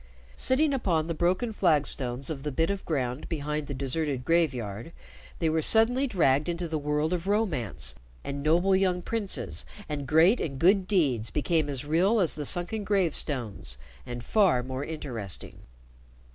[0.35, 4.93] Sitting upon the broken flagstones of the bit of ground behind the deserted graveyard,
[5.37, 7.93] they were suddenly dragged into the world of romance,
[8.23, 12.83] and noble young princes and great and good deeds became as real as the sunken
[12.83, 15.59] gravestones, and far more interesting.